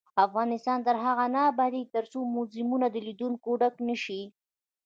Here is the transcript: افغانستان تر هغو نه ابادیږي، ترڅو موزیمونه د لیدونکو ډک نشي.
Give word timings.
افغانستان 0.25 0.79
تر 0.87 0.95
هغو 1.03 1.25
نه 1.35 1.41
ابادیږي، 1.51 1.91
ترڅو 1.95 2.19
موزیمونه 2.35 2.87
د 2.91 2.97
لیدونکو 3.07 3.49
ډک 3.61 3.75
نشي. 3.87 4.21